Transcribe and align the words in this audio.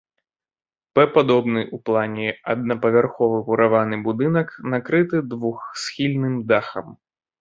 П-падобны 0.95 1.61
ў 1.63 1.77
плане 1.89 2.27
аднапавярховы 2.53 3.37
мураваны 3.49 3.99
будынак 4.07 4.47
накрыты 4.75 5.23
двухсхільным 5.35 6.35
дахам. 6.55 6.87